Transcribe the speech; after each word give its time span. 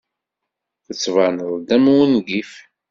Tettbaneḍ-d 0.85 1.69
am 1.75 1.85
wungif. 1.95 2.51